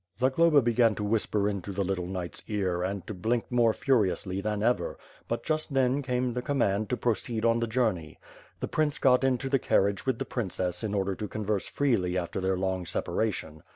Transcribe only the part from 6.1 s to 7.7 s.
the command to proceed on the